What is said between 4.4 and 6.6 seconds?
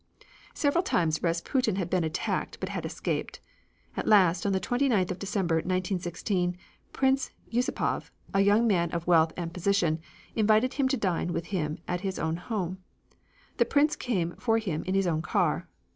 on the 29th of December, 1916,